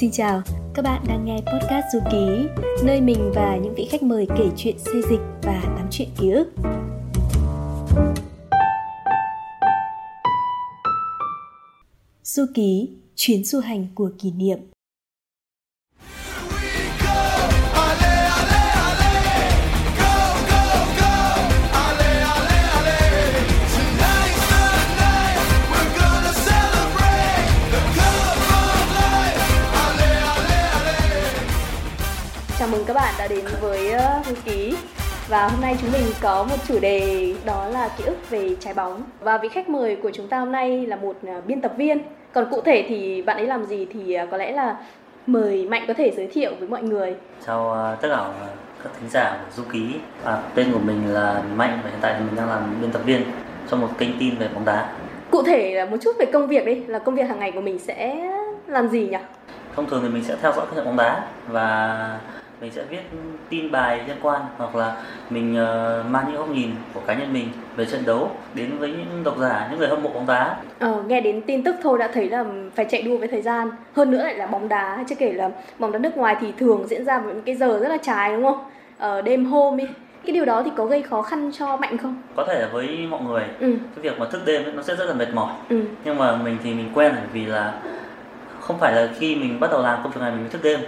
[0.00, 0.42] Xin chào,
[0.74, 2.48] các bạn đang nghe podcast Du Ký,
[2.84, 6.30] nơi mình và những vị khách mời kể chuyện xây dịch và tám chuyện ký
[6.30, 6.52] ức.
[12.22, 14.58] Du Ký, chuyến du hành của kỷ niệm
[32.86, 33.92] các bạn đã đến với
[34.26, 34.76] Du Ký.
[35.28, 38.74] Và hôm nay chúng mình có một chủ đề đó là ký ức về trái
[38.74, 39.02] bóng.
[39.20, 41.98] Và vị khách mời của chúng ta hôm nay là một à, biên tập viên.
[42.32, 44.76] Còn cụ thể thì bạn ấy làm gì thì à, có lẽ là
[45.26, 47.14] mời mạnh có thể giới thiệu với mọi người.
[47.46, 48.24] Chào tất cả
[48.84, 49.94] các thính giả của du ký.
[50.24, 53.02] À, tên của mình là mạnh và hiện tại thì mình đang làm biên tập
[53.04, 53.22] viên
[53.70, 54.88] cho một kênh tin về bóng đá.
[55.30, 57.60] Cụ thể là một chút về công việc đi là công việc hàng ngày của
[57.60, 58.30] mình sẽ
[58.66, 59.18] làm gì nhỉ?
[59.76, 62.18] Thông thường thì mình sẽ theo dõi các trận bóng đá và
[62.60, 63.00] mình sẽ viết
[63.48, 64.96] tin bài liên quan hoặc là
[65.30, 68.88] mình uh, mang những góc nhìn của cá nhân mình về trận đấu đến với
[68.88, 70.56] những độc giả những người hâm mộ bóng đá.
[70.78, 73.70] Ờ, nghe đến tin tức thôi đã thấy là phải chạy đua với thời gian.
[73.92, 76.86] Hơn nữa lại là bóng đá chứ kể là bóng đá nước ngoài thì thường
[76.88, 78.64] diễn ra vào những cái giờ rất là trái đúng không?
[78.98, 79.84] Ờ, đêm hôm đi
[80.26, 82.22] cái điều đó thì có gây khó khăn cho mạnh không?
[82.36, 83.42] Có thể là với mọi người.
[83.60, 83.76] Ừ.
[83.96, 85.52] cái việc mà thức đêm ấy, nó sẽ rất là mệt mỏi.
[85.68, 85.80] Ừ.
[86.04, 87.72] nhưng mà mình thì mình quen vì là
[88.60, 90.80] không phải là khi mình bắt đầu làm công việc này mình mới thức đêm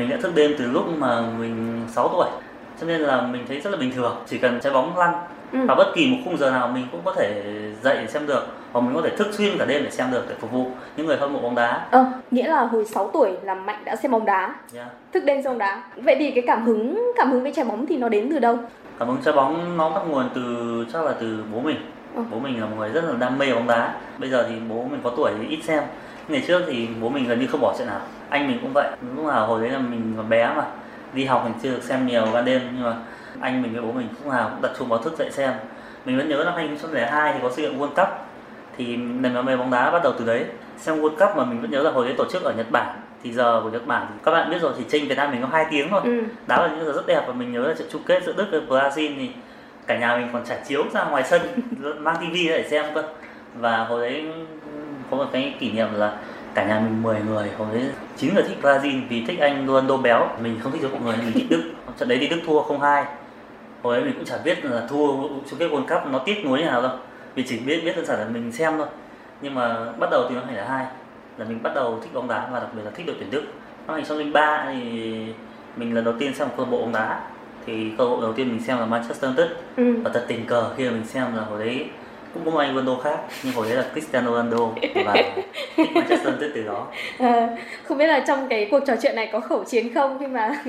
[0.00, 2.28] mình đã thức đêm từ lúc mà mình 6 tuổi
[2.80, 5.12] cho nên là mình thấy rất là bình thường chỉ cần trái bóng lăn
[5.52, 5.58] ừ.
[5.68, 7.42] và bất kỳ một khung giờ nào mình cũng có thể
[7.82, 10.24] dậy để xem được hoặc mình có thể thức xuyên cả đêm để xem được
[10.28, 13.32] để phục vụ những người hâm mộ bóng đá ờ nghĩa là hồi 6 tuổi
[13.42, 14.56] là mạnh đã xem bóng đá yeah.
[14.72, 14.86] Dạ.
[15.12, 17.86] thức đêm xem bóng đá vậy thì cái cảm hứng cảm hứng với trái bóng
[17.86, 18.58] thì nó đến từ đâu
[18.98, 20.40] cảm hứng trái bóng nó bắt nguồn từ
[20.92, 21.76] chắc là từ bố mình
[22.14, 22.22] ừ.
[22.30, 24.84] bố mình là một người rất là đam mê bóng đá bây giờ thì bố
[24.90, 25.82] mình có tuổi thì ít xem
[26.30, 28.00] ngày trước thì bố mình gần như không bỏ chuyện nào.
[28.28, 28.90] Anh mình cũng vậy.
[29.16, 30.64] Lúc nào hồi đấy là mình còn bé mà.
[31.12, 32.96] Đi học mình chưa được xem nhiều ban đêm nhưng mà
[33.40, 35.52] anh mình với bố mình lúc nào cũng đặt chuông báo thức dậy xem.
[36.04, 38.08] Mình vẫn nhớ năm 2002 thì có sự kiện World Cup.
[38.76, 40.44] Thì nền đam mê bóng đá bắt đầu từ đấy.
[40.78, 43.00] Xem World Cup mà mình vẫn nhớ là hồi đấy tổ chức ở Nhật Bản.
[43.22, 45.42] Thì giờ của Nhật Bản thì các bạn biết rồi thì tranh Việt Nam mình
[45.42, 46.00] có hai tiếng thôi.
[46.04, 46.22] Ừ.
[46.46, 48.46] đá là những giờ rất đẹp và mình nhớ là trận chung kết giữa Đức
[48.52, 49.30] và Brazil thì
[49.86, 51.40] cả nhà mình còn trả chiếu ra ngoài sân
[51.98, 53.02] mang tivi để xem cơ.
[53.54, 54.24] Và hồi đấy
[55.10, 56.18] có một cái kỷ niệm là
[56.54, 57.84] cả nhà mình 10 người hồi đấy
[58.16, 60.28] chín người thích Brazil vì thích anh Ronaldo béo.
[60.42, 61.62] Mình không thích mọi người mình thích Đức.
[61.98, 63.04] Trận đấy đi Đức thua không hai.
[63.82, 65.06] Hồi đấy mình cũng chả biết là thua
[65.50, 66.92] chung kết World Cup nó tiếc nuối như nào đâu.
[67.34, 68.86] Vì chỉ biết biết đơn giản là mình xem thôi.
[69.42, 70.86] Nhưng mà bắt đầu từ năm 2002
[71.36, 73.42] là mình bắt đầu thích bóng đá và đặc biệt là thích đội tuyển Đức.
[73.86, 74.82] Năm 2003 thì
[75.76, 77.20] mình lần đầu tiên xem một câu lạc bộ bóng đá.
[77.66, 79.56] Thì câu lạc bộ đầu tiên mình xem là Manchester United.
[79.76, 79.94] Ừ.
[80.04, 81.86] và thật tình cờ khi mà mình xem là hồi đấy
[82.34, 84.66] cũng có một anh Ronaldo khác nhưng hồi đấy là Cristiano Ronaldo
[85.04, 85.14] và
[85.76, 86.86] thích Manchester United từ đó.
[87.18, 87.48] À,
[87.84, 90.62] không biết là trong cái cuộc trò chuyện này có khẩu chiến không khi mà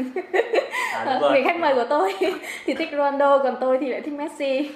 [1.06, 2.14] à, người khách mời của tôi
[2.66, 4.72] thì thích Ronaldo còn tôi thì lại thích Messi.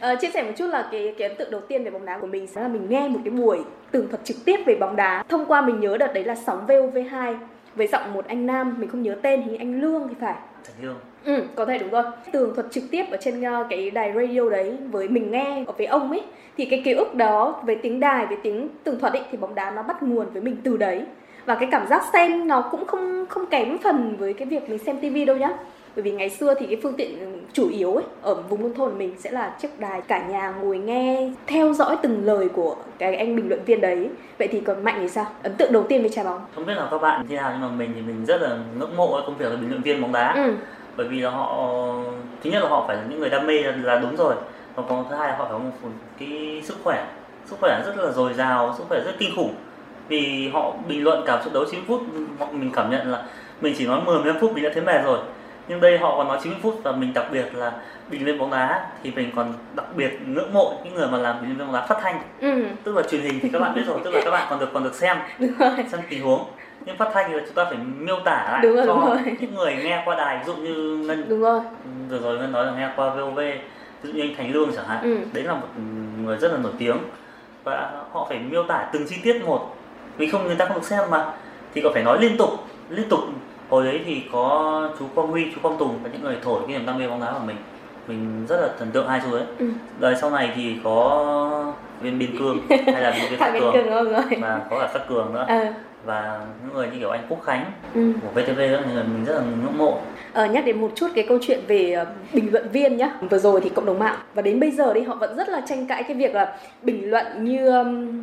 [0.00, 2.18] À, chia sẻ một chút là cái cái ấn tượng đầu tiên về bóng đá
[2.18, 3.58] của mình sẽ là mình nghe một cái buổi
[3.90, 5.24] tường thuật trực tiếp về bóng đá.
[5.28, 7.36] Thông qua mình nhớ đợt đấy là sóng VOV2
[7.74, 10.34] với giọng một anh nam mình không nhớ tên thì anh Lương thì phải.
[10.64, 12.02] Trần Lương Ừ, có thể đúng rồi.
[12.32, 15.72] Tường thuật trực tiếp ở trên uh, cái đài radio đấy với mình nghe ở
[15.78, 16.22] với ông ấy
[16.56, 19.54] thì cái ký ức đó với tiếng đài với tiếng tường thuật ấy thì bóng
[19.54, 21.02] đá nó bắt nguồn với mình từ đấy.
[21.46, 24.78] Và cái cảm giác xem nó cũng không không kém phần với cái việc mình
[24.78, 25.50] xem tivi đâu nhá.
[25.96, 28.98] Bởi vì ngày xưa thì cái phương tiện chủ yếu ấy ở vùng nông thôn
[28.98, 33.16] mình sẽ là chiếc đài cả nhà ngồi nghe theo dõi từng lời của cái
[33.16, 34.08] anh bình luận viên đấy.
[34.38, 35.26] Vậy thì còn mạnh thì sao?
[35.42, 36.40] Ấn tượng đầu tiên với trái bóng?
[36.54, 38.96] Không biết là các bạn thế nào nhưng mà mình thì mình rất là ngưỡng
[38.96, 40.34] mộ công việc là bình luận viên bóng đá.
[40.34, 40.54] Ừ
[40.96, 41.68] bởi vì là họ
[42.44, 44.34] thứ nhất là họ phải là những người đam mê là, đúng rồi.
[44.74, 45.88] Và còn thứ hai là họ phải có một
[46.18, 47.06] cái sức khỏe.
[47.46, 49.54] Sức khỏe rất là dồi dào sức khỏe rất kinh khủng.
[50.08, 52.02] Vì họ bình luận cả trận đấu 90 phút
[52.52, 53.22] mình cảm nhận là
[53.60, 55.18] mình chỉ nói 10 15 phút mình đã thấy mệt rồi.
[55.68, 57.72] Nhưng đây họ còn nói 90 phút và mình đặc biệt là
[58.10, 61.40] bình luận bóng đá thì mình còn đặc biệt ngưỡng mộ những người mà làm
[61.40, 62.20] bình luận bóng đá phát thanh.
[62.40, 62.64] Ừ.
[62.84, 64.68] tức là truyền hình thì các bạn biết rồi tức là các bạn còn được
[64.74, 65.16] còn được xem.
[65.92, 66.44] Xem tình huống
[66.86, 69.18] nhưng phát thanh thì chúng ta phải miêu tả lại đúng rồi, cho đúng rồi.
[69.40, 71.24] những người nghe qua đài ví dụ như ngân.
[71.28, 71.60] Đúng rồi.
[72.10, 73.52] Vừa rồi ngân nói là nghe qua vov ví
[74.02, 75.02] dụ như anh thành lương chẳng hạn.
[75.02, 75.18] Ừ.
[75.32, 75.66] đấy là một
[76.22, 76.96] người rất là nổi tiếng.
[77.64, 79.76] Và họ phải miêu tả từng chi tiết một.
[80.16, 81.32] Vì không người ta không được xem mà.
[81.74, 82.50] Thì có phải nói liên tục
[82.88, 83.20] liên tục.
[83.68, 86.78] Hồi đấy thì có chú quang huy chú quang tùng và những người thổi cái
[86.78, 87.56] niềm đam mê bóng đá của mình.
[88.06, 89.44] Mình rất là thần tượng hai chú ấy.
[89.58, 89.70] Ừ.
[89.98, 94.60] đời sau này thì có viên biên cương hay là viên khắc cường, cường và
[94.70, 95.46] có cả khắc cường nữa.
[95.48, 95.66] Ừ
[96.04, 97.64] và những người như kiểu anh Quốc Khánh
[97.94, 98.12] ừ.
[98.22, 99.98] của VTV đó thì mình rất là ngưỡng mộ.
[100.44, 103.14] Uh, nhắc đến một chút cái câu chuyện về uh, bình luận viên nhá.
[103.30, 105.60] Vừa rồi thì cộng đồng mạng và đến bây giờ đi họ vẫn rất là
[105.60, 107.70] tranh cãi cái việc là bình luận như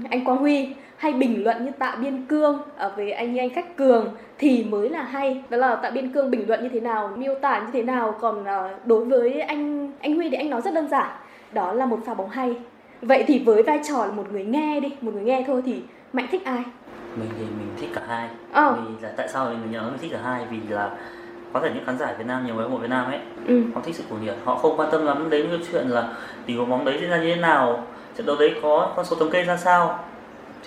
[0.09, 3.49] anh Quang Huy hay bình luận như Tạ Biên Cương ở ờ, về anh anh
[3.49, 5.43] khách cường thì mới là hay.
[5.49, 8.15] Đó là Tạ Biên Cương bình luận như thế nào miêu tả như thế nào
[8.21, 11.09] còn uh, đối với anh anh Huy thì anh nói rất đơn giản
[11.51, 12.55] đó là một pha bóng hay.
[13.01, 15.81] Vậy thì với vai trò là một người nghe đi một người nghe thôi thì
[16.13, 16.63] mạnh thích ai
[17.15, 18.29] mình thì mình thích cả hai
[18.67, 18.77] oh.
[18.77, 20.89] vì là tại sao mình nhớ mình thích cả hai vì là
[21.53, 23.61] có thể những khán giả Việt Nam nhiều người hâm mộ Việt Nam ấy ừ.
[23.75, 26.13] họ thích sự cuồng nhiệt họ không quan tâm lắm đến cái chuyện là
[26.45, 27.87] tình huống bóng đấy diễn ra như thế nào
[28.17, 29.99] trận đấu đấy có con số thống kê ra sao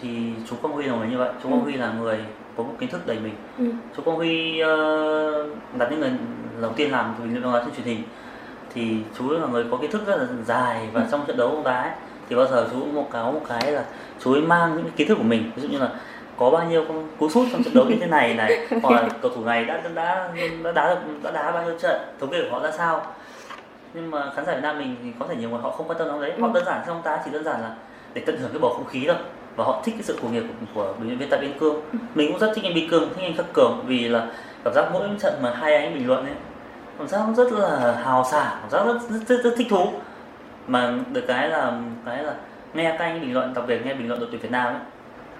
[0.00, 1.64] thì chú Quang Huy là người như vậy chú Quang ừ.
[1.64, 2.18] Huy là người
[2.56, 3.64] có một kiến thức đầy mình ừ.
[3.96, 6.12] chú Quang Huy uh, là những người
[6.60, 8.02] đầu tiên làm vì liên trên truyền hình
[8.74, 11.06] thì chú là người có kiến thức rất là dài và ừ.
[11.10, 11.92] trong trận đấu bóng đá ấy,
[12.28, 13.84] thì bao giờ chú cũng một cái một cái là
[14.24, 15.90] chú ấy mang những kiến thức của mình ví dụ như là
[16.36, 18.66] có bao nhiêu con cú sút trong trận đấu như thế này này.
[18.82, 20.28] Hoặc là cầu thủ này đã đã
[20.62, 23.02] đã đá đã đá bao nhiêu trận thống kê của họ ra sao.
[23.94, 25.98] Nhưng mà khán giả Việt Nam mình thì có thể nhiều người họ không quan
[25.98, 26.32] tâm đến đấy.
[26.40, 26.52] Họ ừ.
[26.54, 27.74] đơn giản trong ta chỉ đơn giản là
[28.14, 29.16] để tận hưởng cái bầu không khí thôi.
[29.56, 31.74] Và họ thích cái sự cuồng nhiệt của, của bình luận viên Tạ Biên Cương.
[31.92, 31.98] Ừ.
[32.14, 34.26] mình cũng rất thích anh Biên Cương thích anh Khắc Cường vì là
[34.64, 36.34] cảm giác mỗi trận mà hai anh bình luận ấy
[36.98, 39.92] cảm giác rất là hào sảng cảm giác rất, rất, rất, rất thích thú.
[40.66, 42.34] Mà được cái là cái là
[42.74, 44.82] nghe các anh bình luận đặc biệt nghe bình luận đội tuyển Việt Nam ấy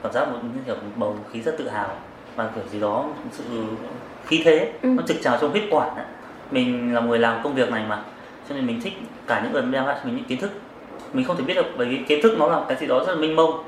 [0.05, 1.89] cảm giác một như kiểu một bầu khí rất tự hào
[2.37, 3.45] và kiểu gì đó sự
[4.27, 4.89] khí thế ừ.
[4.89, 6.05] nó trực trào trong huyết quản ấy.
[6.51, 8.03] mình là người làm công việc này mà
[8.49, 8.93] cho nên mình thích
[9.27, 10.51] cả những người đem lại cho mình những kiến thức
[11.13, 13.15] mình không thể biết được bởi vì kiến thức nó là cái gì đó rất
[13.15, 13.65] là minh mông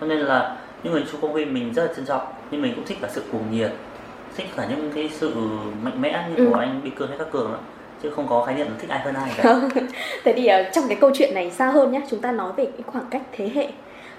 [0.00, 2.72] cho nên là những người trong công viên mình rất là trân trọng nhưng mình
[2.74, 3.72] cũng thích cả sự cuồng nhiệt
[4.36, 5.34] thích cả những cái sự
[5.82, 6.50] mạnh mẽ như ừ.
[6.50, 7.58] của anh Cương hay các cường đó
[8.02, 9.60] chứ không có khái niệm thích ai hơn ai cả.
[10.24, 12.64] Thế thì uh, trong cái câu chuyện này xa hơn nhé, chúng ta nói về
[12.64, 13.68] cái khoảng cách thế hệ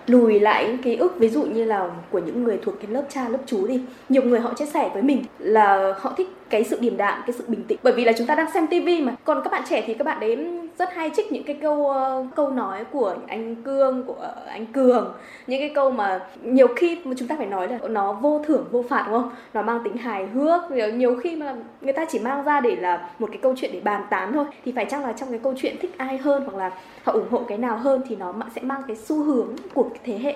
[0.08, 3.04] lùi lại những ký ức, ví dụ như là của những người thuộc cái lớp
[3.10, 3.82] cha, lớp chú đi.
[4.10, 7.34] Nhiều người họ chia sẻ với mình là họ thích cái sự điềm đạm cái
[7.38, 7.78] sự bình tĩnh.
[7.84, 9.16] Bởi vì là chúng ta đang xem tivi mà.
[9.24, 12.36] Còn các bạn trẻ thì các bạn đến rất hay trích những cái câu uh,
[12.36, 15.14] câu nói của anh cương của anh cường.
[15.48, 18.66] Những cái câu mà nhiều khi mà chúng ta phải nói là nó vô thưởng
[18.72, 19.32] vô phạt đúng không?
[19.54, 20.62] Nó mang tính hài hước.
[20.72, 23.80] Nhiều khi mà người ta chỉ mang ra để là một cái câu chuyện để
[23.80, 24.46] bàn tán thôi.
[24.66, 26.72] Thì phải chăng là trong cái câu chuyện thích ai hơn hoặc là
[27.04, 30.00] họ ủng hộ cái nào hơn thì nó sẽ mang cái xu hướng của cái
[30.04, 30.36] thế hệ?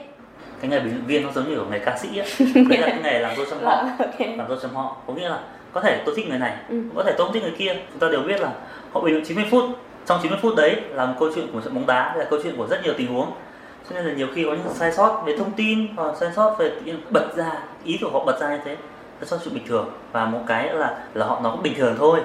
[0.62, 2.28] Cái nghề bình luận viên nó giống như của nghề ca sĩ ấy
[2.70, 3.86] đấy là cái nghề làm tôi chăm họ.
[4.00, 4.38] Okay.
[4.38, 4.98] làm tôi chăm họ.
[5.08, 5.40] Có nghĩa là
[5.78, 6.82] có thể tôi thích người này ừ.
[6.96, 7.76] có thể tôi không thích người kia.
[7.92, 8.52] Chúng ta đều biết là
[8.92, 9.64] họ bình luận 90 phút
[10.06, 12.58] trong 90 phút đấy là một câu chuyện của trận bóng đá là câu chuyện
[12.58, 13.32] của rất nhiều tình huống.
[13.90, 16.56] Cho nên là nhiều khi có những sai sót về thông tin hoặc sai sót
[16.60, 16.72] về
[17.10, 17.52] bật ra
[17.84, 18.76] ý của họ bật ra như thế
[19.20, 19.92] sai sót chuyện bình thường.
[20.12, 22.20] Và một cái là là họ nó cũng bình thường thôi.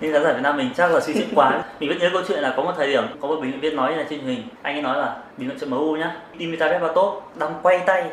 [0.00, 1.62] Nhưng khán giả Việt Nam mình chắc là suy diễn quá.
[1.80, 3.76] Mình vẫn nhớ câu chuyện là có một thời điểm có một bình luận viên
[3.76, 4.42] nói như là trên hình.
[4.62, 8.04] Anh ấy nói là bình luận trận MU nhá Dimitar Berbatov đang quay tay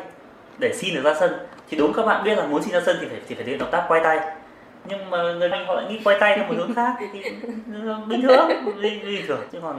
[0.58, 1.32] để xin được ra sân.
[1.70, 3.70] Thì đúng các bạn biết là muốn xin ra sân thì phải thì phải động
[3.70, 4.20] tác quay tay
[4.88, 7.22] nhưng mà người anh họ lại nghĩ quay tay theo một hướng khác thì,
[8.08, 8.48] bình thường.
[8.82, 9.74] Bình, thường chứ còn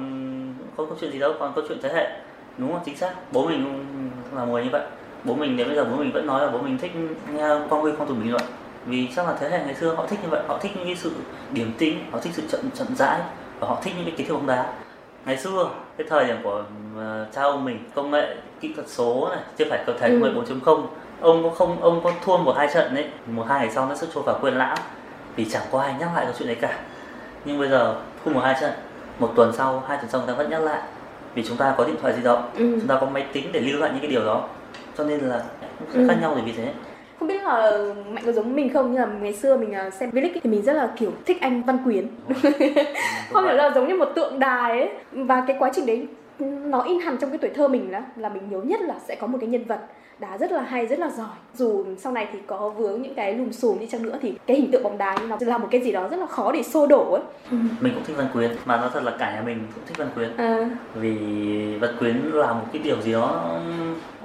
[0.77, 2.09] không có chuyện gì đâu còn câu chuyện thế hệ.
[2.57, 2.81] Đúng không?
[2.85, 3.13] Chính xác.
[3.31, 3.85] Bố mình
[4.35, 4.81] là người như vậy.
[5.23, 6.91] Bố mình đến bây giờ bố mình vẫn nói là bố mình thích
[7.33, 8.43] nghe con huy con tùng bình luận.
[8.85, 10.41] Vì chắc là thế hệ ngày xưa họ thích như vậy.
[10.47, 11.11] Họ thích những cái sự
[11.51, 13.21] điềm tĩnh họ thích sự chậm chậm rãi
[13.59, 14.73] và họ thích những cái kiến thức bóng đá.
[15.25, 16.63] Ngày xưa cái thời điểm của
[16.95, 20.21] uh, cha ông mình công nghệ kỹ thuật số này chưa phải cơ thể công
[20.21, 20.85] nghệ 4.0
[21.25, 23.95] ông có không ông có thua một hai trận đấy một hai ngày sau nó
[23.95, 24.77] sẽ trôi vào quên lãng.
[25.35, 26.79] Vì chẳng có ai nhắc lại câu chuyện đấy cả.
[27.45, 27.95] Nhưng bây giờ
[28.25, 28.71] thua một hai trận
[29.19, 30.81] một tuần sau hai tuần sau người ta vẫn nhắc lại.
[31.35, 32.77] Vì chúng ta có điện thoại di động ừ.
[32.79, 34.47] chúng ta có máy tính để lưu lại những cái điều đó.
[34.97, 35.43] Cho nên là
[35.93, 36.07] ừ.
[36.07, 36.73] khác nhau bởi vì thế.
[37.19, 37.71] Không biết là
[38.09, 38.93] mạnh có giống mình không?
[38.93, 41.63] Nhưng mà ngày xưa mình à, xem Vlick thì mình rất là kiểu thích anh
[41.63, 42.07] Văn Quyến.
[43.33, 44.89] Không hiểu là giống như một tượng đài ấy.
[45.11, 46.07] Và cái quá trình đấy
[46.39, 49.15] nó in hẳn trong cái tuổi thơ mình đó là mình nhớ nhất là sẽ
[49.15, 49.79] có một cái nhân vật
[50.19, 53.33] đá rất là hay rất là giỏi dù sau này thì có vướng những cái
[53.33, 55.81] lùm xùm đi chăng nữa thì cái hình tượng bóng đá nó là một cái
[55.81, 57.21] gì đó rất là khó để xô đổ ấy
[57.79, 60.09] mình cũng thích văn quyến mà nó thật là cả nhà mình cũng thích văn
[60.15, 60.69] quyến à.
[60.95, 61.17] vì
[61.81, 63.59] văn quyến là một cái điều gì đó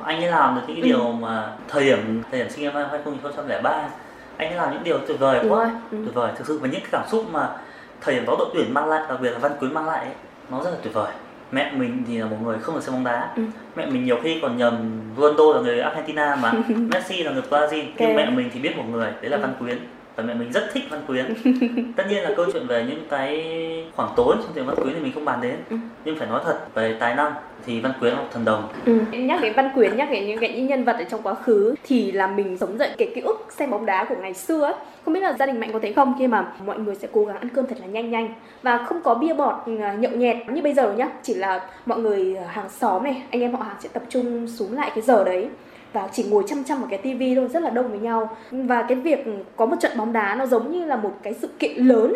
[0.03, 0.97] anh ấy làm được những cái ừ.
[0.97, 3.89] điều mà thời điểm thời điểm sinh năm 2003
[4.37, 5.99] anh ấy làm những điều tuyệt vời quá ừ.
[6.05, 7.57] tuyệt vời thực sự và những cái cảm xúc mà
[8.01, 10.15] thời điểm đó đội tuyển mang lại đặc biệt là văn quyến mang lại ấy,
[10.51, 11.13] nó rất là tuyệt vời
[11.53, 13.43] mẹ mình thì là một người không được xem bóng đá ừ.
[13.77, 17.61] mẹ mình nhiều khi còn nhầm Ronaldo là người Argentina mà Messi là người Brazil
[17.61, 17.93] okay.
[17.99, 19.41] nhưng mẹ mình thì biết một người đấy là ừ.
[19.41, 19.79] Văn Quyến
[20.17, 21.35] và mẹ mình rất thích Văn Quyến
[21.97, 23.55] tất nhiên là câu chuyện về những cái
[23.97, 25.77] khoảng tối trong chuyện Văn Quyến thì mình không bàn đến ừ.
[26.05, 27.33] nhưng phải nói thật về tài năng
[27.67, 28.99] thì Văn Quyến một thần đồng ừ.
[29.13, 32.13] nhắc đến Văn Quyến nhắc đến những cái nhân vật ở trong quá khứ thì
[32.13, 34.75] là mình sống dậy cái ký ức xem bóng đá của ngày xưa ấy.
[35.05, 37.25] không biết là gia đình mạnh có thấy không khi mà mọi người sẽ cố
[37.25, 40.37] gắng ăn cơm thật là nhanh nhanh và không có bia bọt à, nhậu nhẹt
[40.49, 43.77] như bây giờ nhá chỉ là mọi người hàng xóm này anh em họ hàng
[43.81, 45.49] sẽ tập trung xuống lại cái giờ đấy
[45.93, 48.37] và chỉ ngồi chăm chăm vào cái tivi thôi rất là đông với nhau.
[48.51, 49.25] Và cái việc
[49.57, 52.15] có một trận bóng đá nó giống như là một cái sự kiện lớn.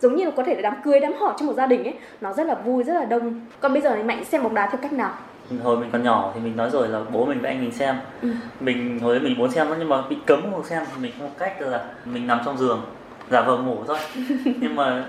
[0.00, 1.94] Giống như là có thể là đám cưới đám hỏi trong một gia đình ấy
[2.20, 3.40] nó rất là vui rất là đông.
[3.60, 5.12] Còn bây giờ thì mạnh xem bóng đá theo cách nào?
[5.62, 7.96] Hồi mình còn nhỏ thì mình nói rồi là bố mình với anh mình xem.
[8.22, 8.28] Ừ.
[8.60, 10.82] mình hồi đấy mình muốn xem nhưng mà bị cấm không xem.
[10.94, 12.82] Thì mình có một cách là mình nằm trong giường
[13.30, 13.98] giả vờ ngủ thôi.
[14.60, 15.04] Nhưng mà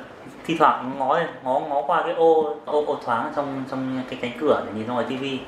[0.45, 4.31] thi thoảng ngó ngó ngó qua cái ô ô ô thoáng trong trong cái cánh
[4.39, 5.39] cửa để nhìn ra ngoài tivi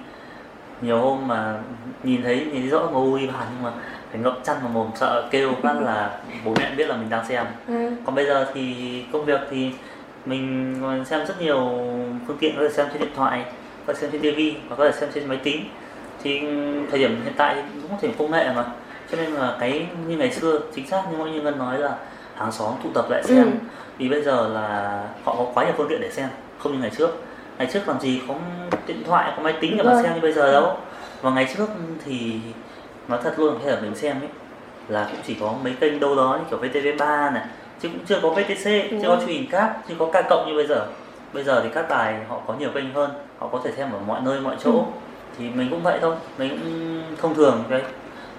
[0.81, 1.57] nhiều hôm mà
[2.03, 3.71] nhìn thấy nhìn thấy rõ ngồi bàn nhưng mà
[4.11, 7.25] phải ngậm chăn vào mồm sợ kêu phát là bố mẹ biết là mình đang
[7.25, 7.45] xem.
[7.67, 7.91] Ừ.
[8.05, 8.75] còn bây giờ thì
[9.13, 9.71] công việc thì
[10.25, 11.59] mình xem rất nhiều
[12.27, 13.45] phương tiện có thể xem trên điện thoại
[13.85, 15.65] có thể xem trên tivi và có thể xem trên máy tính.
[16.23, 16.39] Thì
[16.91, 18.65] thời điểm hiện tại cũng có thể công nghệ mà.
[19.11, 21.95] Cho nên là cái như ngày xưa chính xác như mọi như ngân nói là
[22.35, 23.43] hàng xóm tụ tập lại xem.
[23.43, 23.51] Ừ.
[23.97, 26.91] vì bây giờ là họ có quá nhiều phương tiện để xem không như ngày
[26.97, 27.23] trước
[27.59, 28.35] ngày trước làm gì có
[28.87, 30.03] điện thoại có máy tính để mà vâng.
[30.03, 30.77] xem như bây giờ đâu.
[31.21, 31.69] Và ngày trước
[32.05, 32.39] thì
[33.07, 34.29] nói thật luôn khi là mình xem ấy
[34.87, 37.45] là cũng chỉ có mấy kênh đâu đó như kiểu VTV3 này
[37.81, 40.55] chứ cũng chưa có VTC chưa có truyền hình cáp chưa có ca cộng như
[40.55, 40.85] bây giờ.
[41.33, 43.99] Bây giờ thì các đài họ có nhiều kênh hơn họ có thể xem ở
[44.07, 44.71] mọi nơi mọi chỗ.
[44.71, 44.83] Ừ.
[45.37, 47.81] thì mình cũng vậy thôi mình cũng thông thường đấy.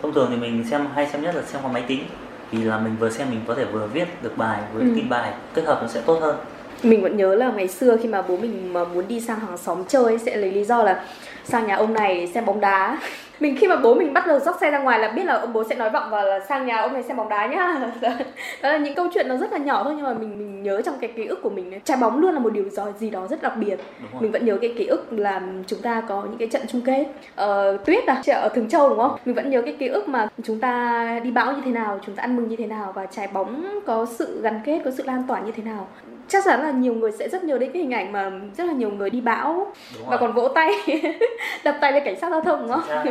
[0.03, 2.05] Thông thường thì mình xem hay xem nhất là xem qua máy tính.
[2.51, 4.87] Vì là mình vừa xem mình có thể vừa viết được bài vừa ừ.
[4.97, 6.37] tin bài kết hợp nó sẽ tốt hơn
[6.83, 9.59] mình vẫn nhớ là ngày xưa khi mà bố mình mà muốn đi sang hàng
[9.59, 11.05] xóm chơi sẽ lấy lý do là
[11.45, 12.99] sang nhà ông này xem bóng đá.
[13.41, 15.53] Mình khi mà bố mình bắt đầu dắt xe ra ngoài là biết là ông
[15.53, 17.91] bố sẽ nói vọng vào là sang nhà ông này xem bóng đá nhá.
[18.63, 20.83] Đó là những câu chuyện nó rất là nhỏ thôi nhưng mà mình mình nhớ
[20.83, 22.65] trong cái ký ức của mình trái bóng luôn là một điều
[22.99, 23.77] gì đó rất đặc biệt.
[24.21, 27.07] Mình vẫn nhớ cái ký ức là chúng ta có những cái trận chung kết.
[27.35, 29.17] Ờ, tuyết à ở thường châu đúng không?
[29.25, 32.15] Mình vẫn nhớ cái ký ức mà chúng ta đi bão như thế nào chúng
[32.15, 35.03] ta ăn mừng như thế nào và trái bóng có sự gắn kết có sự
[35.07, 35.89] lan tỏa như thế nào
[36.31, 38.73] chắc chắn là nhiều người sẽ rất nhớ đến cái hình ảnh mà rất là
[38.73, 39.73] nhiều người đi bão
[40.07, 40.73] và còn vỗ tay
[41.65, 43.05] đập tay lên cảnh sát giao thông đúng không?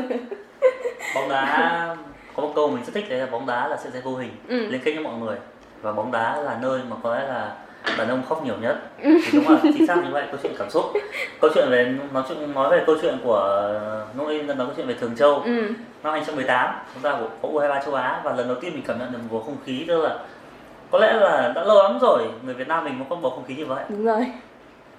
[1.16, 1.96] Bóng đá
[2.36, 4.30] có một câu mình rất thích đấy là bóng đá là sợi dây vô hình
[4.48, 4.68] ừ.
[4.68, 5.38] liên kết với mọi người.
[5.82, 7.56] Và bóng đá là nơi mà có lẽ là
[7.98, 8.78] đàn ông khóc nhiều nhất.
[9.04, 10.86] Thì đúng là chính xác như vậy câu chuyện cảm xúc.
[11.42, 13.72] Câu chuyện về nói chuyện nói về câu chuyện của
[14.18, 15.36] lúc ấy nói câu chuyện về thường châu.
[15.36, 15.74] Ừ.
[16.04, 19.12] năm 2018 chúng ta có U23 châu Á và lần đầu tiên mình cảm nhận
[19.12, 20.20] được một bầu không khí tức là
[20.92, 23.56] có lẽ là đã lâu lắm rồi người Việt Nam mình có bầu không khí
[23.56, 23.84] như vậy.
[23.90, 24.26] Đúng rồi.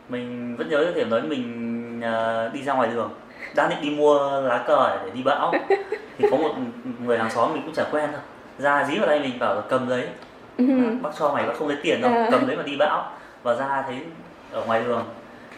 [0.08, 3.10] Mình vẫn nhớ cái điểm đấy mình uh, đi ra ngoài đường.
[3.54, 5.52] Đang định đi mua lá cờ để đi bão.
[6.18, 6.54] Thì có một
[7.04, 8.20] người hàng xóm mình cũng chả quen đâu.
[8.58, 10.08] Ra dí vào tay mình bảo là cầm lấy.
[10.58, 10.64] Ừ.
[11.02, 12.12] bác cho mày bác không lấy tiền đâu.
[12.14, 12.26] Ờ.
[12.30, 13.12] cầm lấy mà đi bão.
[13.42, 13.96] Và ra thấy
[14.52, 15.04] ở ngoài đường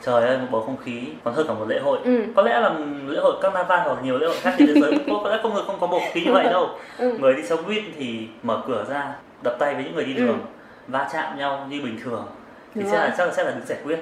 [0.03, 1.99] trời ơi một bầu không khí còn hơn cả một lễ hội.
[2.05, 2.25] Ừ.
[2.37, 2.75] có lẽ là
[3.07, 5.55] lễ hội carnival hoặc nhiều lễ hội khác trên thế giới có, có lẽ không
[5.55, 6.69] người không có bầu không khí như vậy đâu.
[6.99, 7.19] Ừ.
[7.21, 10.41] người đi xe buýt thì mở cửa ra đập tay với những người đi đường
[10.41, 10.47] ừ.
[10.89, 12.27] va chạm nhau như bình thường
[12.75, 13.99] thì sẽ là chắc là sẽ là được giải quyết.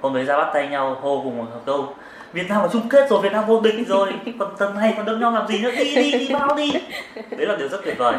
[0.00, 1.94] Hôm đấy ra bắt tay nhau hô cùng một câu
[2.32, 5.06] Việt Nam ở chung kết rồi Việt Nam vô địch rồi còn tầm này còn
[5.06, 5.70] đâm nhau làm gì nữa?
[5.78, 6.72] Đi đi đi bao đi.
[7.30, 8.14] Đấy là điều rất tuyệt vời.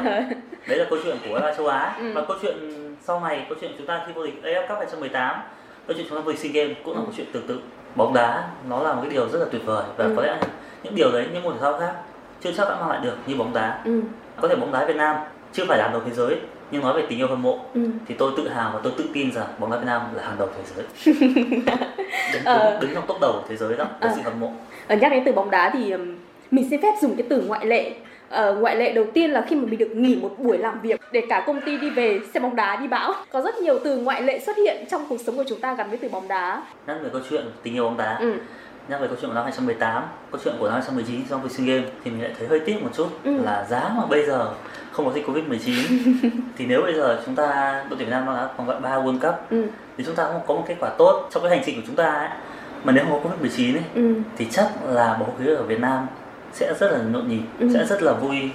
[0.67, 1.95] Đấy là câu chuyện của U châu Á.
[1.99, 2.11] Ừ.
[2.15, 2.55] và câu chuyện
[3.03, 5.41] sau này câu chuyện chúng ta khi vô địch AF Cup 2018
[5.87, 7.59] câu chuyện chúng ta vô địch SEA Games cũng là một chuyện tương tự.
[7.95, 9.83] Bóng đá nó là một cái điều rất là tuyệt vời.
[9.97, 10.13] Và ừ.
[10.15, 10.37] có lẽ
[10.83, 11.93] những điều đấy những môn thể thao khác
[12.41, 13.81] chưa chắc đã mang lại được như bóng đá.
[13.85, 14.01] Ừ.
[14.41, 15.15] có thể bóng đá Việt Nam
[15.53, 16.35] chưa phải là đầu thế giới
[16.71, 17.81] nhưng nói về tình yêu hâm mộ ừ.
[18.07, 20.35] thì tôi tự hào và tôi tự tin rằng bóng đá Việt Nam là hàng
[20.39, 21.15] đầu thế giới.
[22.33, 22.71] Đứng, ờ.
[22.71, 24.11] đứng, đứng trong top đầu thế giới đó về ờ.
[24.15, 24.51] sự hâm mộ.
[24.87, 25.93] Ờ, nhắc đến từ bóng đá thì
[26.51, 27.93] mình xin phép dùng cái từ ngoại lệ.
[28.49, 31.01] Uh, ngoại lệ đầu tiên là khi mà mình được nghỉ một buổi làm việc
[31.11, 33.13] để cả công ty đi về xem bóng đá đi bão.
[33.31, 35.89] Có rất nhiều từ ngoại lệ xuất hiện trong cuộc sống của chúng ta gắn
[35.89, 36.63] với từ bóng đá.
[36.87, 38.17] Nhắc về câu chuyện tình yêu bóng đá.
[38.19, 38.33] Ừ
[38.87, 41.89] nhắc về câu chuyện của năm 2018 câu chuyện của năm 2019 trong SEA Games
[42.03, 43.37] thì mình lại thấy hơi tiếc một chút ừ.
[43.43, 44.49] là giá mà bây giờ
[44.91, 45.75] không có dịch Covid 19
[46.57, 49.19] thì nếu bây giờ chúng ta đội tuyển Việt Nam đã vòng loại ba World
[49.19, 49.65] Cup ừ.
[49.97, 51.95] thì chúng ta không có một kết quả tốt trong cái hành trình của chúng
[51.95, 52.29] ta ấy.
[52.83, 54.13] mà nếu không có Covid 19 ấy, ừ.
[54.37, 56.07] thì chắc là bầu khí ở Việt Nam
[56.53, 57.69] sẽ rất là nhộn nhịp ừ.
[57.73, 58.51] sẽ rất là vui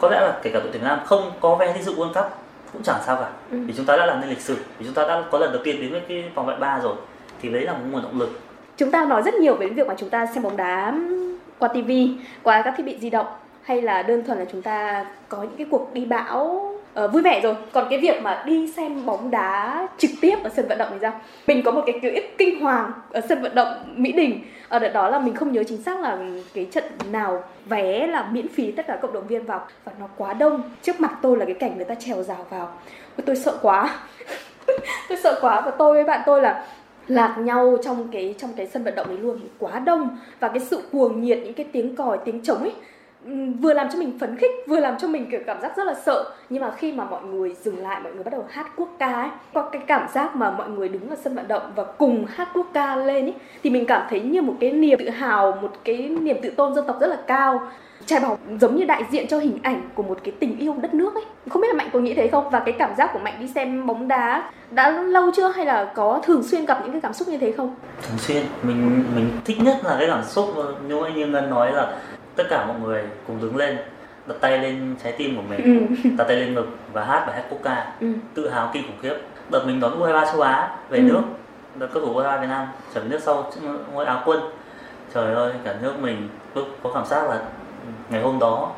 [0.00, 2.12] có lẽ là kể cả đội tuyển Việt Nam không có vé đi dự World
[2.12, 2.26] Cup
[2.72, 3.58] cũng chẳng sao cả ừ.
[3.66, 5.62] vì chúng ta đã làm nên lịch sử vì chúng ta đã có lần đầu
[5.64, 6.96] tiên đến với cái vòng loại ba rồi
[7.42, 8.40] thì đấy là một nguồn động lực
[8.80, 10.94] chúng ta nói rất nhiều về việc mà chúng ta xem bóng đá
[11.58, 12.10] qua tivi,
[12.42, 13.26] qua các thiết bị di động
[13.62, 16.38] hay là đơn thuần là chúng ta có những cái cuộc đi bão
[17.04, 17.54] uh, vui vẻ rồi.
[17.72, 20.98] Còn cái việc mà đi xem bóng đá trực tiếp ở sân vận động thì
[21.00, 21.20] sao?
[21.46, 24.40] Mình có một cái ký ức kinh hoàng ở sân vận động mỹ đình.
[24.68, 26.18] Ở đợt đó là mình không nhớ chính xác là
[26.54, 29.66] cái trận nào vé là miễn phí tất cả cộng đồng viên vào.
[29.84, 30.62] Và nó quá đông.
[30.82, 32.72] Trước mặt tôi là cái cảnh người ta trèo rào vào.
[33.26, 33.98] Tôi sợ quá.
[35.08, 36.66] Tôi sợ quá và tôi với bạn tôi là
[37.08, 39.40] lạc nhau trong cái trong cái sân vận động ấy luôn.
[39.58, 40.18] Quá đông.
[40.40, 42.72] Và cái sự cuồng nhiệt, những cái tiếng còi, tiếng trống ấy
[43.60, 45.94] vừa làm cho mình phấn khích, vừa làm cho mình, kiểu, cảm giác rất là
[45.94, 46.24] sợ.
[46.50, 49.12] Nhưng mà khi mà mọi người dừng lại, mọi người bắt đầu hát quốc ca
[49.12, 52.24] ấy, có cái cảm giác mà mọi người đứng ở sân vận động và cùng
[52.28, 55.58] hát quốc ca lên ấy thì mình cảm thấy như một cái niềm tự hào,
[55.62, 57.62] một cái niềm tự tôn dân tộc rất là cao.
[58.06, 60.94] Trai bóng giống như đại diện cho hình ảnh của một cái tình yêu đất
[60.94, 61.24] nước ấy.
[61.50, 62.50] Không biết là mạnh có nghĩ thế không?
[62.50, 65.48] Và cái cảm giác của mạnh đi xem bóng đá đã lâu chưa?
[65.48, 67.74] Hay là có thường xuyên gặp những cái cảm xúc như thế không?
[68.02, 68.42] Thường xuyên.
[68.62, 70.48] Mình mình thích nhất là cái cảm xúc
[70.88, 71.98] như anh như ngân nói là
[72.36, 73.78] tất cả mọi người cùng đứng lên
[74.26, 76.10] đặt tay lên trái tim của mình ừ.
[76.18, 78.06] đặt tay lên ngực và hát bài hát quốc ca ừ.
[78.34, 79.14] tự hào kinh khủng khiếp
[79.50, 81.02] đợt mình đón U23 châu Á về ừ.
[81.02, 81.22] nước
[81.74, 83.52] đợt các thủ U23 Việt Nam trở về nước sau
[83.92, 84.40] ngôi áo quân
[85.14, 87.42] trời ơi cả nước mình có cảm giác là
[88.10, 88.72] ngày hôm đó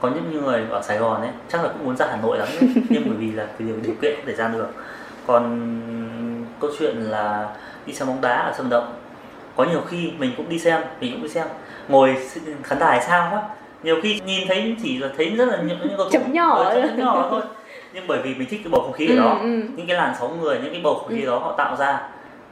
[0.00, 2.48] có những người ở Sài Gòn ấy chắc là cũng muốn ra Hà Nội lắm
[2.60, 2.68] ấy.
[2.88, 4.68] nhưng bởi vì là điều điều kiện để ra được
[5.26, 5.70] còn
[6.60, 7.48] câu chuyện là
[7.86, 8.94] đi xem bóng đá ở sân động
[9.56, 11.46] có nhiều khi mình cũng đi xem mình cũng đi xem
[11.88, 12.16] ngồi
[12.62, 13.42] khán đài sao quá
[13.82, 16.98] nhiều khi nhìn thấy chỉ là thấy rất là những những cái chấm nhỏ chấm
[16.98, 17.40] nhỏ thôi
[17.94, 19.68] nhưng bởi vì mình thích cái bầu không khí ở đó ừ, ừ.
[19.76, 21.26] những cái làn sóng người những cái bầu không khí ừ.
[21.26, 22.08] đó họ tạo ra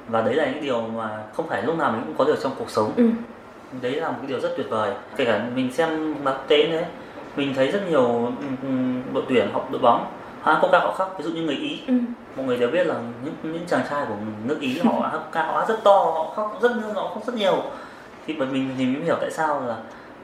[0.09, 2.53] và đấy là những điều mà không phải lúc nào mình cũng có được trong
[2.59, 3.09] cuộc sống ừ.
[3.83, 6.85] đấy là một cái điều rất tuyệt vời kể cả mình xem bóng tế đấy
[7.37, 8.69] mình thấy rất nhiều ừ, ừ,
[9.13, 10.07] đội tuyển học đội bóng
[10.41, 11.95] họ có ca họ khóc ví dụ như người ý ừ.
[12.37, 14.15] mọi người đều biết là những những chàng trai của
[14.45, 17.63] nước ý họ hát ca họ rất to họ khóc rất họ khóc rất nhiều
[18.27, 19.77] thì bởi mình thì mới hiểu tại sao là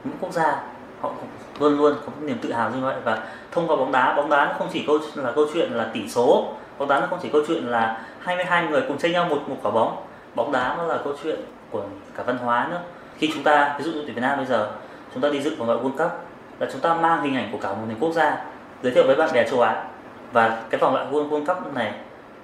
[0.03, 0.61] những quốc gia
[1.01, 1.11] họ
[1.59, 2.95] luôn luôn có niềm tự hào như vậy.
[3.03, 5.89] Và thông qua bóng đá bóng đá nó không chỉ câu là câu chuyện là
[5.93, 9.25] tỷ số bóng đá nó không chỉ câu chuyện là 22 người cùng tranh nhau
[9.29, 9.95] một một quả bóng.
[10.35, 11.39] Bóng đá nó là câu chuyện
[11.71, 11.83] của
[12.17, 12.81] cả văn hóa nữa.
[13.17, 14.71] Khi chúng ta ví dụ như tuyển Việt Nam bây giờ
[15.13, 16.11] chúng ta đi dự vòng loại World Cup
[16.59, 18.37] là chúng ta mang hình ảnh của cả một nền quốc gia
[18.83, 19.83] giới thiệu với bạn bè châu Á.
[20.31, 21.93] Và cái vòng loại World, World Cup này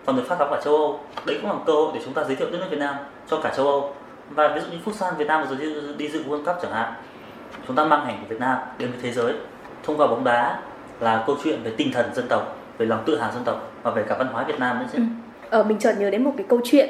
[0.05, 0.99] còn được phát sóng ở châu Âu.
[1.25, 2.95] Đấy cũng là cơ hội để chúng ta giới thiệu đất nước Việt Nam
[3.29, 3.93] cho cả châu Âu
[4.29, 6.93] và ví dụ như Futsal Việt Nam vừa rồi đi dự World Cup chẳng hạn
[7.67, 9.33] chúng ta mang ảnh của Việt Nam đến với thế giới
[9.83, 10.59] thông qua bóng đá
[10.99, 13.91] là câu chuyện về tinh thần dân tộc về lòng tự hào dân tộc và
[13.91, 14.97] về cả văn hóa Việt Nam nữa chứ.
[14.97, 15.03] Ừ.
[15.49, 16.89] Ờ, mình chợt nhớ đến một cái câu chuyện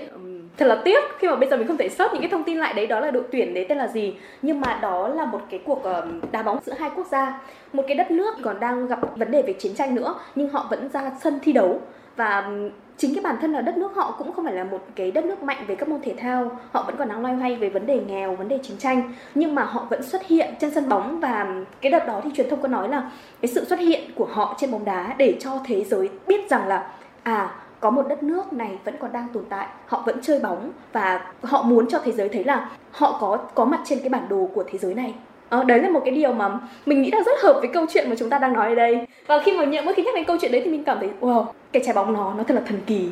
[0.57, 2.57] thật là tiếc khi mà bây giờ mình không thể search những cái thông tin
[2.57, 5.41] lại đấy đó là đội tuyển đấy tên là gì nhưng mà đó là một
[5.49, 7.41] cái cuộc ờ, đá bóng giữa hai quốc gia
[7.73, 10.67] một cái đất nước còn đang gặp vấn đề về chiến tranh nữa nhưng họ
[10.69, 11.81] vẫn ra sân thi đấu
[12.17, 12.51] và
[12.97, 15.25] chính cái bản thân là đất nước họ cũng không phải là một cái đất
[15.25, 16.51] nước mạnh về các môn thể thao.
[16.71, 19.13] Họ vẫn còn đang loay hoay về vấn đề nghèo, vấn đề chiến tranh.
[19.35, 21.47] Nhưng mà họ vẫn xuất hiện trên sân bóng và
[21.81, 24.55] cái đợt đó thì truyền thông có nói là cái sự xuất hiện của họ
[24.59, 26.91] trên bóng đá để cho thế giới biết rằng là
[27.23, 30.71] à có một đất nước này vẫn còn đang tồn tại, họ vẫn chơi bóng
[30.93, 34.23] và họ muốn cho thế giới thấy là họ có có mặt trên cái bản
[34.29, 35.13] đồ của thế giới này.
[35.49, 38.09] Ờ, đấy là một cái điều mà mình nghĩ là rất hợp với câu chuyện
[38.09, 39.07] mà chúng ta đang nói ở đây.
[39.27, 41.09] Và khi mà nhận mỗi khi nhắc đến câu chuyện đấy thì mình cảm thấy
[41.21, 43.09] wow cái trái bóng nó nó thật là thần kỳ.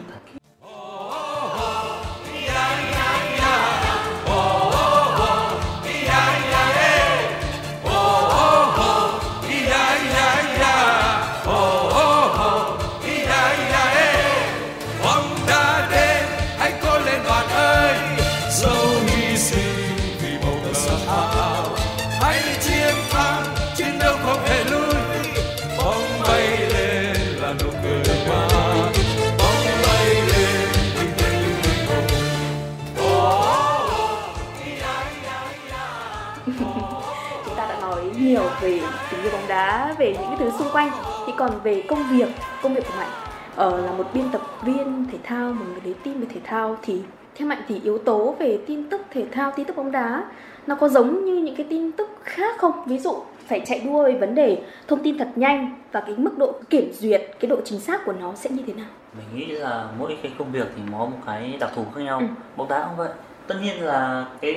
[38.61, 40.89] Về tình yêu bóng đá về những cái thứ xung quanh.
[41.27, 42.27] Thì còn về công việc
[42.61, 43.11] công việc của mạnh
[43.55, 46.77] ờ, là một biên tập viên thể thao một người lấy tin về thể thao
[46.81, 47.01] thì
[47.35, 50.23] theo mạnh thì yếu tố về tin tức thể thao tin tức bóng đá
[50.67, 52.71] nó có giống như những cái tin tức khác không?
[52.85, 53.15] Ví dụ
[53.47, 56.91] phải chạy đua với vấn đề thông tin thật nhanh và cái mức độ kiểm
[56.93, 58.87] duyệt cái độ chính xác của nó sẽ như thế nào?
[59.17, 62.01] Mình nghĩ là mỗi cái công việc thì nó có một cái đặc thù khác
[62.01, 62.19] nhau.
[62.19, 62.25] Ừ.
[62.55, 63.09] bóng đá cũng vậy.
[63.47, 64.53] Tất nhiên là cái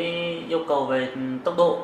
[0.48, 1.08] yêu cầu về
[1.44, 1.78] tốc độ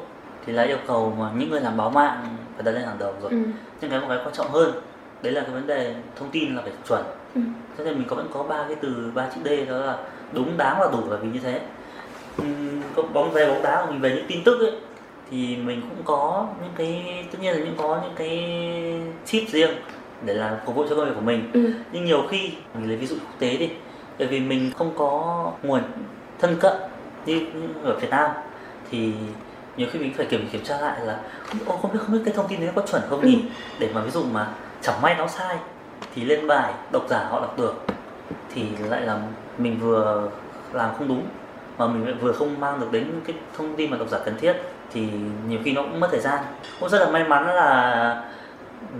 [0.46, 3.14] thì là yêu cầu mà những người làm báo mạng phải đặt lên hàng đầu
[3.22, 3.36] rồi ừ.
[3.80, 4.72] nhưng cái một cái quan trọng hơn
[5.22, 7.02] đấy là cái vấn đề thông tin là phải chuẩn
[7.34, 7.40] ừ.
[7.78, 9.98] cho nên mình có vẫn có ba cái từ ba chữ D đó là
[10.32, 11.60] đúng đáng và đủ là vì như thế
[12.38, 12.44] ừ,
[13.12, 14.72] bóng về bóng đá của mình về những tin tức ấy
[15.30, 18.54] thì mình cũng có những cái tất nhiên là những có những cái
[19.30, 19.70] tip riêng
[20.24, 21.72] để làm phục vụ cho công việc của mình ừ.
[21.92, 23.70] nhưng nhiều khi mình lấy ví dụ quốc tế đi
[24.18, 25.82] bởi vì mình không có nguồn
[26.38, 26.72] thân cận
[27.26, 27.46] như
[27.84, 28.30] ở Việt Nam
[28.90, 29.12] thì
[29.76, 31.18] nhiều khi mình phải kiểm kiểm tra lại là
[31.66, 33.44] không, không biết không biết cái thông tin đấy có chuẩn không nhỉ?
[33.78, 34.48] Để mà ví dụ mà
[34.82, 35.56] chẳng may nó sai
[36.14, 37.84] thì lên bài độc giả họ đọc được
[38.54, 39.18] thì lại là
[39.58, 40.30] mình vừa
[40.72, 41.22] làm không đúng
[41.78, 44.34] mà mình lại vừa không mang được đến cái thông tin mà độc giả cần
[44.40, 44.56] thiết
[44.92, 45.08] thì
[45.48, 46.44] nhiều khi nó cũng mất thời gian.
[46.80, 48.22] Cũng rất là may mắn là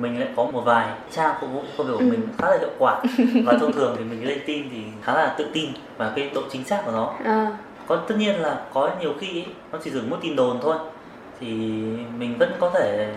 [0.01, 2.11] mình lại có một vài trang phục vụ công việc của ừ.
[2.11, 3.03] mình khá là hiệu quả.
[3.47, 6.43] Và thông thường thì mình lên tin thì khá là tự tin và cái độ
[6.51, 7.15] chính xác của nó.
[7.25, 7.57] À
[7.87, 10.77] có tất nhiên là có nhiều khi ấy, nó chỉ dừng mức tin đồn thôi
[11.41, 11.47] thì
[12.19, 13.15] mình vẫn có thể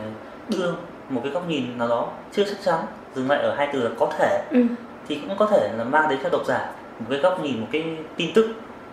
[0.50, 0.72] đưa
[1.10, 3.90] một cái góc nhìn nào đó chưa chắc chắn dừng lại ở hai từ là
[4.00, 4.60] có thể ừ.
[5.08, 7.68] thì cũng có thể là mang đến cho độc giả một cái góc nhìn một
[7.72, 7.84] cái
[8.16, 8.46] tin tức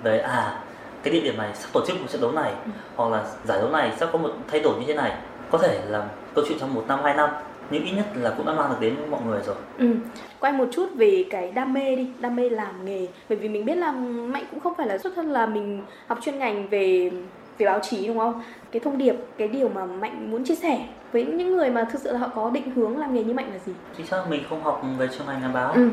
[0.03, 0.61] về à
[1.03, 2.71] cái địa điểm này sắp tổ chức một trận đấu này ừ.
[2.97, 5.13] hoặc là giải đấu này sắp có một thay đổi như thế này
[5.51, 7.31] có thể là câu chuyện trong một năm hai năm
[7.71, 9.57] nhưng ít nhất là cũng đã mang được đến mọi người rồi.
[9.79, 9.95] Ừ.
[10.41, 13.07] Quay một chút về cái đam mê đi, đam mê làm nghề.
[13.29, 16.19] Bởi vì mình biết là Mạnh cũng không phải là xuất thân là mình học
[16.23, 17.11] chuyên ngành về
[17.59, 18.43] về báo chí đúng không?
[18.73, 22.01] Cái thông điệp, cái điều mà Mạnh muốn chia sẻ với những người mà thực
[22.01, 23.73] sự là họ có định hướng làm nghề như Mạnh là gì?
[23.97, 25.89] Chính xác mình không học về chuyên ngành làm báo, ừ.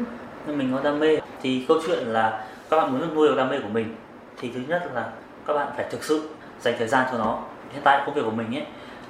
[0.47, 1.19] nhưng mình có đam mê.
[1.41, 3.95] Thì câu chuyện là các bạn muốn nuôi được đam mê của mình
[4.37, 5.09] thì thứ nhất là
[5.47, 6.29] các bạn phải thực sự
[6.61, 7.39] dành thời gian cho nó.
[7.73, 8.65] Hiện tại công việc của mình ấy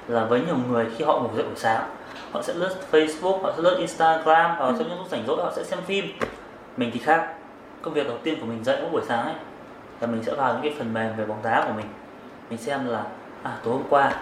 [0.08, 1.82] là với nhiều người khi họ ngủ dậy buổi sáng
[2.32, 4.74] họ sẽ lướt Facebook, họ sẽ lướt Instagram, hoặc ừ.
[4.78, 6.04] trong những lúc rảnh rỗi họ sẽ xem phim.
[6.76, 7.34] Mình thì khác.
[7.82, 9.34] Công việc đầu tiên của mình dậy mỗi buổi sáng ấy
[10.00, 11.86] là mình sẽ vào những cái phần mềm về bóng đá của mình.
[12.50, 13.04] Mình xem là
[13.42, 14.12] à tối hôm qua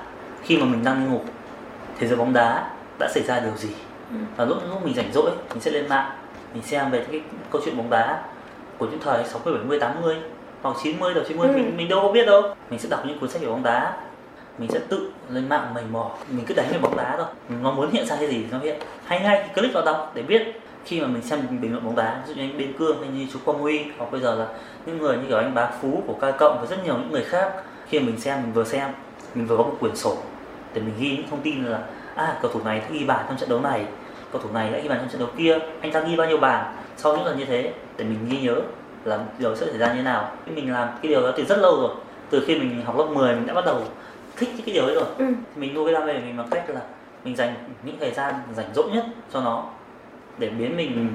[0.42, 1.20] khi mà mình đang đi ngủ
[1.98, 3.68] thế giới bóng đá đã xảy ra điều gì.
[4.10, 4.16] Ừ.
[4.36, 6.10] Và lúc lúc mình rảnh rỗi mình sẽ lên mạng
[6.54, 7.20] mình xem về cái
[7.50, 8.22] câu chuyện bóng đá
[8.78, 10.16] của những thời 60, 70, 80
[10.62, 11.54] hoặc 90 đầu 90 ừ.
[11.54, 12.42] mình mình đâu có biết đâu.
[12.70, 13.96] Mình sẽ đọc những cuốn sách về bóng đá
[14.60, 16.10] mình sẽ tự lên mạng mình mò.
[16.30, 17.26] Mình cứ đánh về bóng đá thôi.
[17.62, 18.80] Nó muốn hiện ra cái gì nó hiện.
[19.04, 20.42] Hay ngay thì click vào đọc để biết
[20.84, 23.08] khi mà mình xem bình luận bóng đá, ví dụ như anh Biên Cương hay
[23.10, 24.46] như chú Quang Huy, hoặc bây giờ là
[24.86, 27.24] những người như kiểu anh Bá Phú của Ca Cộng và rất nhiều những người
[27.24, 27.52] khác.
[27.88, 28.90] Khi mà mình xem, mình vừa xem,
[29.34, 30.16] mình vừa có một quyển sổ
[30.74, 31.78] để mình ghi những thông tin là
[32.14, 33.84] à cầu thủ này đã ghi bàn trong trận đấu này,
[34.32, 36.38] cầu thủ này đã ghi bàn trong trận đấu kia, anh ta ghi bao nhiêu
[36.38, 36.74] bàn?
[36.96, 38.56] Sau những lần như thế, để mình ghi nhớ
[39.04, 40.32] là điều sẽ xảy ra như thế nào.
[40.46, 41.90] Mình làm cái điều đó từ rất lâu rồi.
[42.30, 43.82] Từ khi mình học lớp 10 mình đã bắt đầu
[44.40, 45.04] thích cái điều ấy rồi.
[45.18, 45.24] Ừ.
[45.56, 46.80] mình nuôi cái đam mê của mình bằng cách là
[47.24, 49.64] mình dành những thời gian rảnh rỗi nhất cho nó
[50.38, 51.08] để biến mình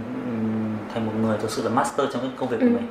[0.93, 2.67] thành một người thực sự là master trong cái công việc ừ.
[2.67, 2.88] của mình.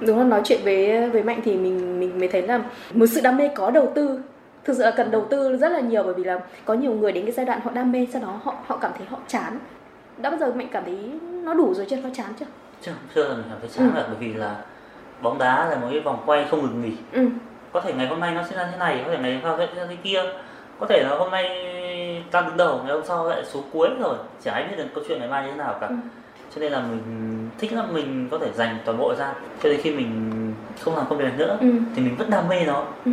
[0.00, 2.60] Đúng là nói chuyện với với mạnh thì mình mình mới thấy là
[2.94, 4.20] một sự đam mê có đầu tư.
[4.64, 7.12] Thực sự là cần đầu tư rất là nhiều bởi vì là có nhiều người
[7.12, 9.58] đến cái giai đoạn họ đam mê sau đó họ họ cảm thấy họ chán.
[10.16, 10.98] Đã bao giờ mạnh cảm thấy
[11.44, 11.96] nó đủ rồi chưa?
[11.96, 12.46] Nó chán chưa?
[12.82, 13.98] Chưa chưa mình cảm thấy chán ừ.
[13.98, 14.56] là bởi vì là
[15.22, 16.96] bóng đá là một cái vòng quay không ngừng nghỉ.
[17.12, 17.28] Ừ
[17.72, 19.58] có thể ngày hôm nay nó sẽ ra thế này có thể ngày hôm sau
[19.58, 20.22] sẽ ra thế kia
[20.80, 21.46] có thể là hôm nay
[22.30, 25.04] ta đứng đầu ngày hôm sau lại số cuối rồi chả ai biết được câu
[25.08, 25.94] chuyện ngày mai như thế nào cả ừ.
[26.54, 29.80] cho nên là mình thích lắm mình có thể dành toàn bộ ra cho đến
[29.82, 30.32] khi mình
[30.80, 31.68] không làm công việc nữa ừ.
[31.96, 33.12] thì mình vẫn đam mê nó ừ.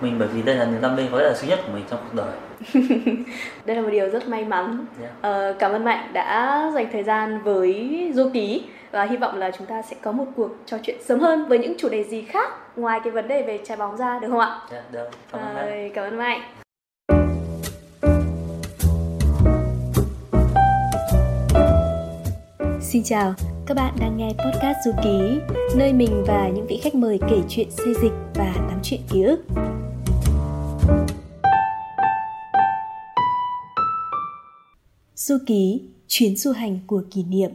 [0.00, 1.84] mình bởi vì đây là niềm đam mê có lẽ là duy nhất của mình
[1.90, 2.32] trong cuộc đời
[3.66, 5.12] đây là một điều rất may mắn yeah.
[5.20, 9.50] ờ, cảm ơn mạnh đã dành thời gian với du ký và hy vọng là
[9.58, 12.22] chúng ta sẽ có một cuộc trò chuyện sớm hơn với những chủ đề gì
[12.22, 14.60] khác ngoài cái vấn đề về trái bóng ra được không ạ?
[14.70, 15.08] Dạ, được.
[15.32, 16.40] Cảm ơn à, Cảm ơn Mạnh.
[22.92, 23.34] Xin chào,
[23.66, 25.40] các bạn đang nghe podcast Du Ký,
[25.76, 29.22] nơi mình và những vị khách mời kể chuyện xây dịch và tám chuyện ký
[29.22, 29.40] ức.
[35.24, 37.50] Du Ký, chuyến du hành của kỷ niệm.